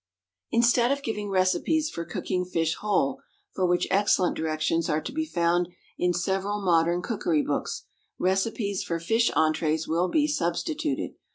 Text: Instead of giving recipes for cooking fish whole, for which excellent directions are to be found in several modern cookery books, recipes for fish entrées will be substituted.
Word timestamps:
Instead 0.49 0.91
of 0.91 1.03
giving 1.03 1.29
recipes 1.29 1.87
for 1.91 2.05
cooking 2.05 2.43
fish 2.43 2.73
whole, 2.73 3.21
for 3.53 3.67
which 3.67 3.85
excellent 3.91 4.35
directions 4.35 4.89
are 4.89 4.99
to 4.99 5.11
be 5.11 5.27
found 5.27 5.67
in 5.95 6.11
several 6.11 6.59
modern 6.59 7.03
cookery 7.03 7.43
books, 7.43 7.83
recipes 8.17 8.81
for 8.81 8.99
fish 8.99 9.29
entrées 9.33 9.87
will 9.87 10.07
be 10.07 10.25
substituted. 10.27 11.11